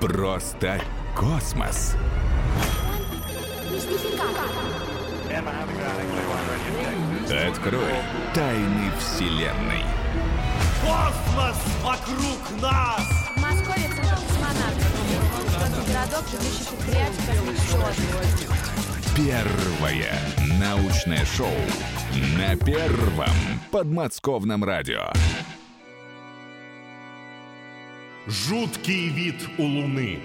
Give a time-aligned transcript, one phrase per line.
[0.00, 0.80] Просто
[1.16, 1.96] космос.
[7.48, 7.94] Открой
[8.34, 9.84] тайны Вселенной.
[10.82, 13.00] Космос вокруг нас!
[13.36, 14.96] В Москве центр космонавтов.
[15.88, 17.90] Городок, живущий предприятий космического
[19.16, 20.12] Первое
[20.60, 21.48] научное шоу
[22.36, 23.34] на первом
[23.70, 25.10] подмосковном радио.
[28.26, 30.18] Жуткий вид у Луны.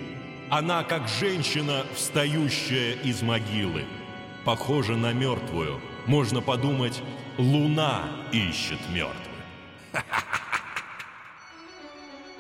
[0.50, 3.86] Она как женщина, встающая из могилы.
[4.44, 5.80] Похожа на мертвую.
[6.08, 7.00] Можно подумать,
[7.38, 9.16] Луна ищет мертвых.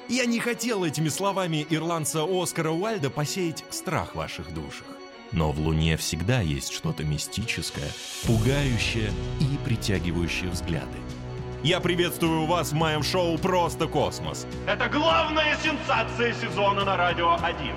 [0.09, 4.87] Я не хотел этими словами ирландца Оскара Уальда посеять страх в ваших душах.
[5.31, 7.91] Но в Луне всегда есть что-то мистическое,
[8.25, 10.97] пугающее и притягивающее взгляды.
[11.63, 14.47] Я приветствую вас в моем шоу «Просто космос».
[14.65, 17.75] Это главная сенсация сезона на Радио 1.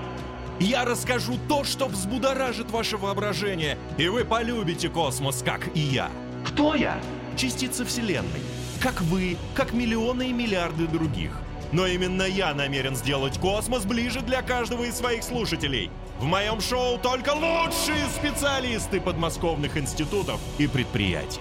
[0.58, 6.08] Я расскажу то, что взбудоражит ваше воображение, и вы полюбите космос, как и я.
[6.46, 6.98] Кто я?
[7.36, 8.40] Частица Вселенной.
[8.80, 11.38] Как вы, как миллионы и миллиарды других.
[11.70, 15.90] Но именно я намерен сделать космос ближе для каждого из своих слушателей.
[16.18, 21.40] В моем шоу только лучшие специалисты подмосковных институтов и предприятий.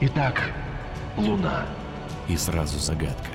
[0.00, 0.52] Итак,
[1.16, 1.66] Луна.
[2.28, 3.30] И сразу загадка.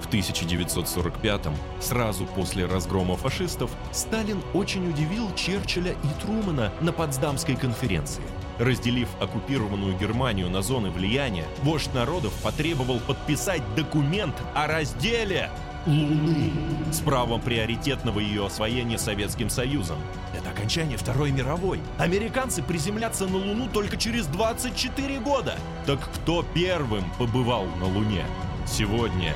[0.00, 8.22] В 1945-м, сразу после разгрома фашистов, Сталин очень удивил Черчилля и Трумана на Потсдамской конференции.
[8.58, 15.50] Разделив оккупированную Германию на зоны влияния, вождь народов потребовал подписать документ о разделе
[15.86, 16.52] Луны
[16.90, 19.98] с правом приоритетного ее освоения Советским Союзом.
[20.34, 21.80] Это окончание Второй мировой.
[21.98, 25.56] Американцы приземлятся на Луну только через 24 года.
[25.84, 28.24] Так кто первым побывал на Луне?
[28.66, 29.34] Сегодня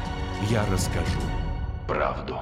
[0.49, 1.21] я расскажу
[1.87, 2.41] правду.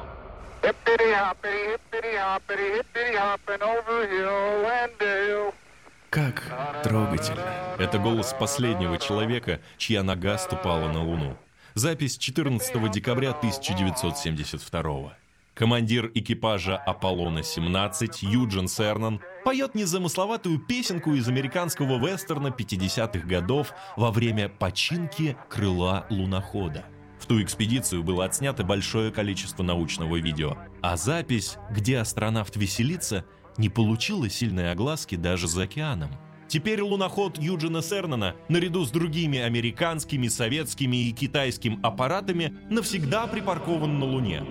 [6.11, 6.43] Как
[6.83, 7.77] трогательно.
[7.79, 11.37] Это голос последнего человека, чья нога ступала на Луну.
[11.75, 15.13] Запись 14 декабря 1972
[15.59, 24.49] Командир экипажа Аполлона-17 Юджин Сернан поет незамысловатую песенку из американского вестерна 50-х годов во время
[24.49, 26.85] починки крыла лунохода.
[27.19, 33.25] В ту экспедицию было отснято большое количество научного видео, а запись, где астронавт веселится,
[33.57, 36.11] не получила сильной огласки даже за океаном.
[36.47, 44.07] Теперь луноход Юджина Сернана, наряду с другими американскими, советскими и китайским аппаратами, навсегда припаркован на
[44.07, 44.45] Луне.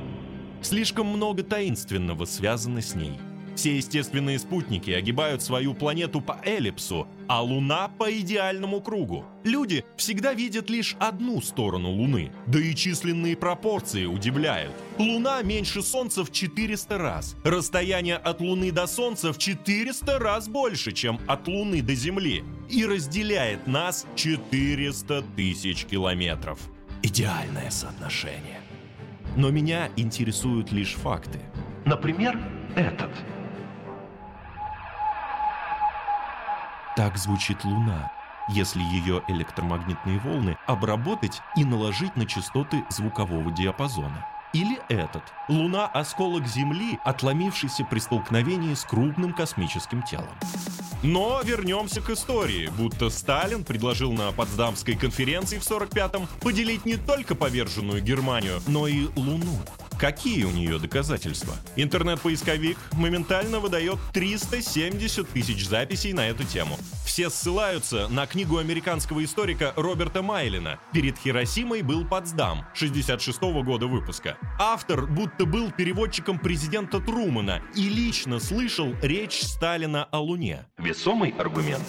[0.61, 3.19] Слишком много таинственного связано с ней.
[3.57, 9.25] Все естественные спутники огибают свою планету по эллипсу, а Луна по идеальному кругу.
[9.43, 14.73] Люди всегда видят лишь одну сторону Луны, да и численные пропорции удивляют.
[14.99, 17.35] Луна меньше Солнца в 400 раз.
[17.43, 22.43] Расстояние от Луны до Солнца в 400 раз больше, чем от Луны до Земли.
[22.69, 26.59] И разделяет нас 400 тысяч километров.
[27.01, 28.66] Идеальное соотношение.
[29.37, 31.39] Но меня интересуют лишь факты.
[31.85, 32.39] Например,
[32.75, 33.11] этот.
[36.95, 38.11] Так звучит Луна,
[38.49, 44.25] если ее электромагнитные волны обработать и наложить на частоты звукового диапазона.
[44.53, 45.21] Или этот.
[45.47, 50.33] Луна– осколок Земли, отломившийся при столкновении с крупным космическим телом.
[51.03, 57.35] Но вернемся к истории, будто Сталин предложил на Потсдамской конференции в 45-м поделить не только
[57.35, 59.59] поверженную Германию, но и Луну.
[59.99, 61.55] Какие у нее доказательства?
[61.75, 66.77] Интернет-поисковик моментально выдает 370 тысяч записей на эту тему.
[67.03, 73.87] Все ссылаются на книгу американского историка Роберта Майлина «Перед Хиросимой был Потсдам» 66 -го года
[73.87, 74.37] выпуска.
[74.59, 80.67] Автор будто был переводчиком президента Трумана и лично слышал речь Сталина о Луне.
[80.77, 81.85] Весомый аргумент.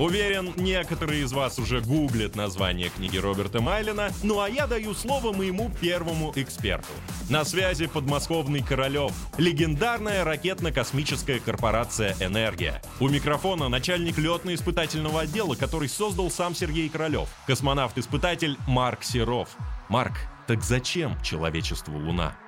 [0.00, 5.34] Уверен, некоторые из вас уже гуглят название книги Роберта Майлина, ну а я даю слово
[5.36, 6.88] моему первому эксперту.
[7.28, 12.80] На связи подмосковный Королев, легендарная ракетно-космическая корпорация «Энергия».
[12.98, 19.50] У микрофона начальник летно-испытательного отдела, который создал сам Сергей Королев, космонавт-испытатель Марк Серов.
[19.90, 20.14] Марк,
[20.46, 22.38] так зачем человечеству Луна?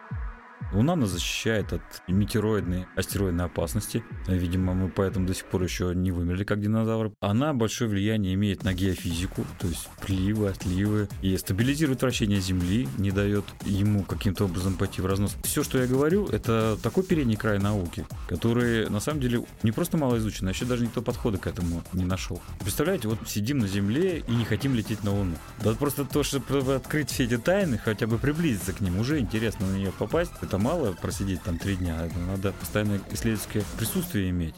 [0.73, 4.03] Луна нас защищает от метеороидной астероидной опасности.
[4.27, 7.13] Видимо, мы поэтому до сих пор еще не вымерли, как динозавры.
[7.21, 13.11] Она большое влияние имеет на геофизику, то есть приливы, отливы, и стабилизирует вращение Земли, не
[13.11, 15.37] дает ему каким-то образом пойти в разнос.
[15.45, 19.99] Все, что я говорю, это такой передний край науки, который на самом деле не просто
[19.99, 22.41] мало изучен, а еще даже никто подхода к этому не нашел.
[22.61, 25.37] Представляете, вот сидим на Земле и не хотим лететь на Луну.
[25.63, 29.67] Да просто то, чтобы открыть все эти тайны, хотя бы приблизиться к ним, уже интересно
[29.67, 30.33] на нее попасть.
[30.41, 34.55] Это мало просидеть там три дня, надо постоянно исследовательское присутствие иметь.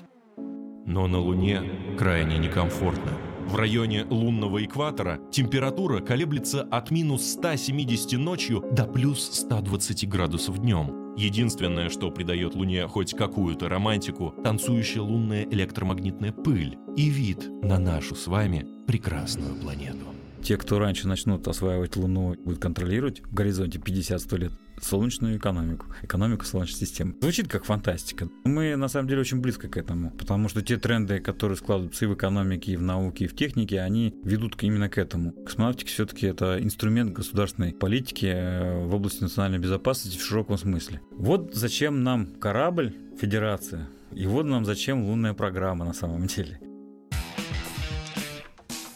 [0.87, 1.63] Но на Луне
[1.99, 3.13] крайне некомфортно.
[3.47, 11.15] В районе лунного экватора температура колеблется от минус 170 ночью до плюс 120 градусов днем.
[11.17, 18.15] Единственное, что придает Луне хоть какую-то романтику, танцующая лунная электромагнитная пыль и вид на нашу
[18.15, 20.07] с вами прекрасную планету.
[20.43, 26.45] Те, кто раньше начнут осваивать Луну, будут контролировать в горизонте 50-100 лет солнечную экономику, экономику
[26.45, 27.15] Солнечной системы.
[27.21, 28.29] Звучит как фантастика.
[28.45, 32.09] Мы на самом деле очень близко к этому, потому что те тренды, которые складываются и
[32.09, 35.33] в экономике, и в науке, и в технике, они ведут именно к этому.
[35.33, 41.01] Космонавтика все-таки это инструмент государственной политики э, в области национальной безопасности в широком смысле.
[41.13, 46.61] Вот зачем нам корабль, Федерация, и вот нам зачем лунная программа на самом деле.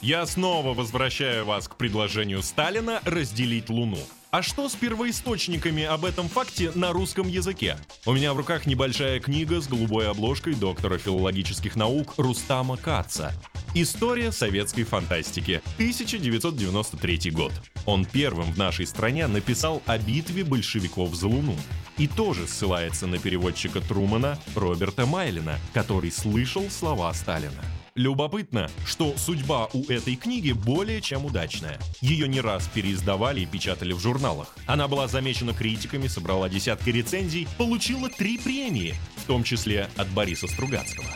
[0.00, 3.98] Я снова возвращаю вас к предложению Сталина разделить Луну.
[4.30, 7.78] А что с первоисточниками об этом факте на русском языке?
[8.04, 13.32] У меня в руках небольшая книга с голубой обложкой доктора филологических наук Рустама Каца.
[13.74, 15.62] История советской фантастики.
[15.76, 17.52] 1993 год.
[17.86, 21.56] Он первым в нашей стране написал о битве большевиков за Луну.
[21.96, 27.64] И тоже ссылается на переводчика Трумана Роберта Майлина, который слышал слова Сталина.
[27.98, 31.80] Любопытно, что судьба у этой книги более чем удачная.
[32.00, 34.54] Ее не раз переиздавали и печатали в журналах.
[34.68, 40.46] Она была замечена критиками, собрала десятки рецензий, получила три премии, в том числе от Бориса
[40.46, 41.08] Стругацкого.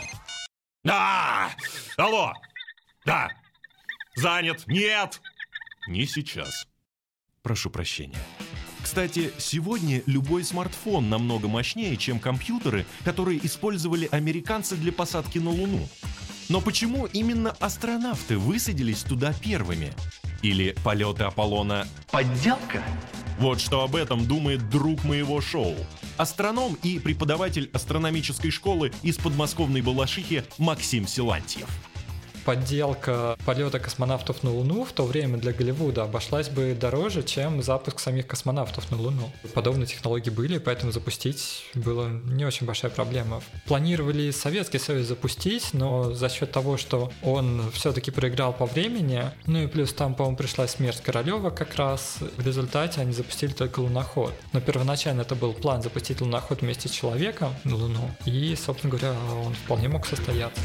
[0.85, 1.51] А!
[1.95, 2.33] Алло!
[3.05, 3.29] Да!
[4.17, 4.65] Занят!
[4.67, 5.21] Нет!
[5.87, 6.67] Не сейчас.
[7.43, 8.19] Прошу прощения.
[8.81, 15.87] Кстати, сегодня любой смартфон намного мощнее, чем компьютеры, которые использовали американцы для посадки на Луну.
[16.49, 19.93] Но почему именно астронавты высадились туда первыми?
[20.41, 22.83] Или полеты Аполлона «подделка»?
[23.39, 25.75] Вот что об этом думает друг моего шоу.
[26.17, 31.67] Астроном и преподаватель астрономической школы из подмосковной Балашихи Максим Силантьев
[32.45, 37.99] подделка полета космонавтов на Луну в то время для Голливуда обошлась бы дороже, чем запуск
[37.99, 39.31] самих космонавтов на Луну.
[39.53, 43.41] Подобные технологии были, поэтому запустить было не очень большая проблема.
[43.65, 49.63] Планировали Советский Союз запустить, но за счет того, что он все-таки проиграл по времени, ну
[49.63, 54.33] и плюс там, по-моему, пришла смерть Королева как раз, в результате они запустили только луноход.
[54.51, 59.13] Но первоначально это был план запустить луноход вместе с человеком на Луну, и, собственно говоря,
[59.45, 60.61] он вполне мог состояться.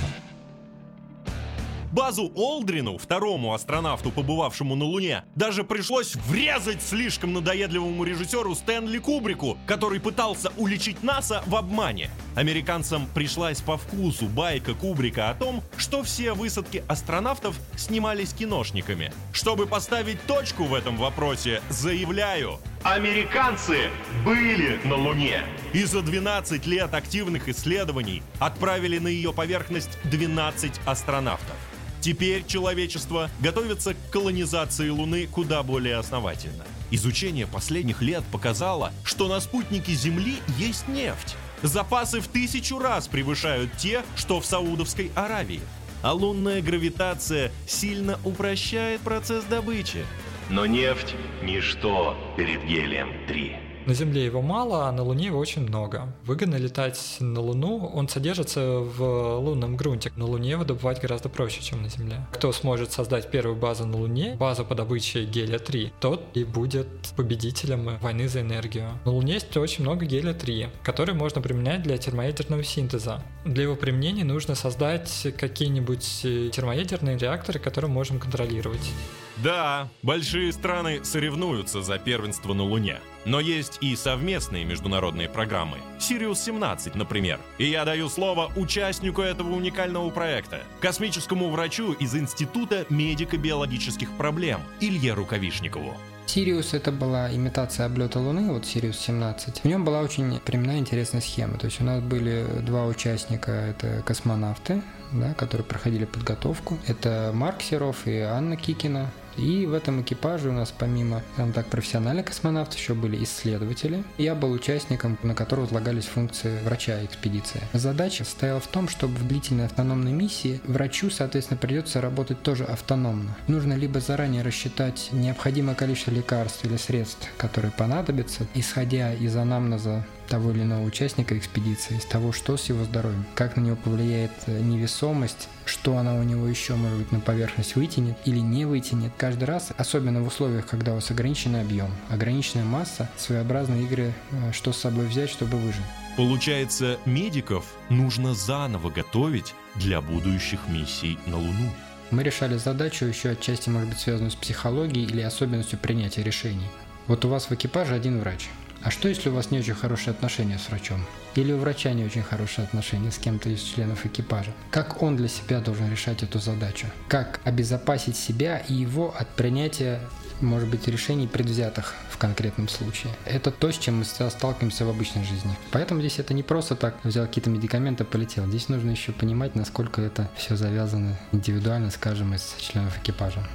[1.92, 9.56] Базу Олдрину, второму астронавту, побывавшему на Луне, даже пришлось врезать слишком надоедливому режиссеру Стэнли Кубрику,
[9.66, 12.10] который пытался уличить НАСА в обмане.
[12.36, 19.10] Американцам пришлась по вкусу байка Кубрика о том, что все высадки астронавтов снимались киношниками.
[19.32, 23.90] Чтобы поставить точку в этом вопросе, заявляю, Американцы
[24.24, 25.42] были на Луне.
[25.72, 31.56] И за 12 лет активных исследований отправили на ее поверхность 12 астронавтов.
[32.00, 36.64] Теперь человечество готовится к колонизации Луны куда более основательно.
[36.90, 41.36] Изучение последних лет показало, что на спутнике Земли есть нефть.
[41.62, 45.60] Запасы в тысячу раз превышают те, что в Саудовской Аравии.
[46.02, 50.04] А лунная гравитация сильно упрощает процесс добычи.
[50.48, 53.67] Но нефть– ничто перед гелием-3.
[53.88, 56.14] На Земле его мало, а на Луне его очень много.
[56.26, 60.12] Выгодно летать на Луну, он содержится в лунном грунте.
[60.14, 62.26] На Луне его добывать гораздо проще, чем на Земле.
[62.30, 67.96] Кто сможет создать первую базу на Луне, базу по добыче гелия-3, тот и будет победителем
[68.02, 68.90] войны за энергию.
[69.06, 73.22] На Луне есть очень много гелия-3, который можно применять для термоядерного синтеза.
[73.46, 78.92] Для его применения нужно создать какие-нибудь термоядерные реакторы, которые можем контролировать.
[79.38, 82.98] Да, большие страны соревнуются за первенство на Луне.
[83.28, 85.76] Но есть и совместные международные программы.
[86.00, 87.38] Сириус-17, например.
[87.58, 90.62] И я даю слово участнику этого уникального проекта.
[90.80, 95.94] Космическому врачу из Института медико-биологических проблем Илье Рукавишникову.
[96.24, 99.60] Сириус это была имитация облета Луны, вот Сириус 17.
[99.60, 101.58] В нем была очень применена интересная схема.
[101.58, 104.82] То есть у нас были два участника, это космонавты,
[105.12, 106.78] да, которые проходили подготовку.
[106.86, 109.10] Это Марк Серов и Анна Кикина.
[109.38, 114.04] И в этом экипаже у нас помимо, скажем так, профессиональных космонавтов еще были исследователи.
[114.18, 117.62] Я был участником, на которого возлагались функции врача экспедиции.
[117.72, 123.36] Задача состояла в том, чтобы в длительной автономной миссии врачу, соответственно, придется работать тоже автономно.
[123.46, 130.52] Нужно либо заранее рассчитать необходимое количество лекарств или средств, которые понадобятся, исходя из анамнеза того
[130.52, 134.60] или иного участника экспедиции, из того, что с его здоровьем, как на него повлияет э,
[134.60, 139.12] невесомость, что она у него еще, может быть, на поверхность вытянет или не вытянет.
[139.16, 144.52] Каждый раз, особенно в условиях, когда у вас ограниченный объем, ограниченная масса, своеобразные игры, э,
[144.52, 145.82] что с собой взять, чтобы выжить.
[146.16, 151.70] Получается, медиков нужно заново готовить для будущих миссий на Луну.
[152.10, 156.66] Мы решали задачу еще отчасти, может быть, связанную с психологией или особенностью принятия решений.
[157.06, 158.48] Вот у вас в экипаже один врач.
[158.82, 161.04] А что, если у вас не очень хорошие отношения с врачом?
[161.34, 164.52] Или у врача не очень хорошие отношения с кем-то из членов экипажа?
[164.70, 166.86] Как он для себя должен решать эту задачу?
[167.08, 170.00] Как обезопасить себя и его от принятия
[170.40, 173.12] может быть, решений предвзятых в конкретном случае.
[173.24, 175.50] Это то, с чем мы сталкиваемся в обычной жизни.
[175.70, 178.46] Поэтому здесь это не просто так взял какие-то медикаменты, полетел.
[178.46, 183.46] Здесь нужно еще понимать, насколько это все завязано индивидуально, скажем, из членов экипажа.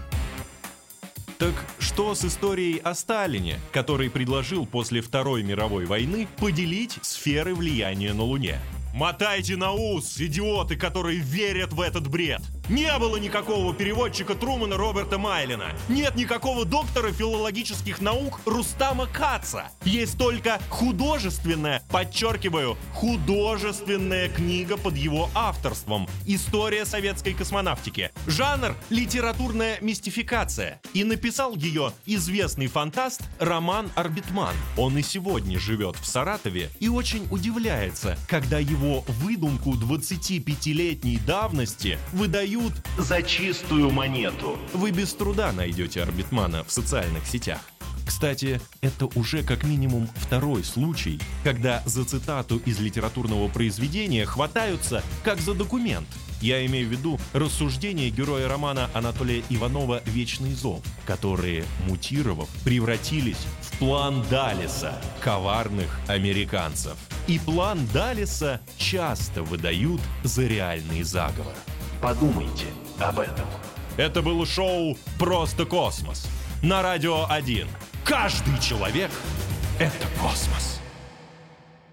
[1.43, 8.13] Так что с историей о Сталине, который предложил после Второй мировой войны поделить сферы влияния
[8.13, 8.61] на Луне?
[8.95, 12.39] Мотайте на ус, идиоты, которые верят в этот бред.
[12.69, 15.73] Не было никакого переводчика Трумана Роберта Майлина.
[15.89, 19.69] Нет никакого доктора филологических наук Рустама Каца.
[19.83, 28.11] Есть только художественная, подчеркиваю, художественная книга под его авторством «История советской космонавтики».
[28.27, 30.79] Жанр– литературная мистификация.
[30.93, 34.55] И написал ее известный фантаст Роман Арбитман.
[34.77, 41.97] Он и сегодня живет в Саратове и очень удивляется, когда его выдумку 25-летней давности
[42.53, 44.57] выдают за чистую монету.
[44.73, 47.59] Вы без труда найдете Арбитмана в социальных сетях.
[48.05, 55.39] Кстати, это уже как минимум второй случай, когда за цитату из литературного произведения хватаются как
[55.39, 56.07] за документ.
[56.41, 63.77] Я имею в виду рассуждения героя романа Анатолия Иванова «Вечный зов», которые, мутировав, превратились в
[63.77, 66.97] план Далиса коварных американцев.
[67.27, 71.55] И план Далиса часто выдают за реальный заговор.
[72.03, 72.65] Подумайте
[72.99, 73.45] об этом.
[73.95, 76.27] Это было шоу «Просто космос»
[76.61, 77.65] на Радио 1.
[78.03, 79.09] Каждый человек—
[79.79, 80.72] это космос.